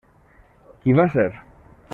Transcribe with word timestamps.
Qui 0.85 0.97
va 1.01 1.07
ser? 1.19 1.29